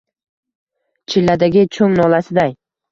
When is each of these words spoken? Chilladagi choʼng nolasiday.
Chilladagi 1.11 1.69
choʼng 1.77 1.99
nolasiday. 2.03 2.61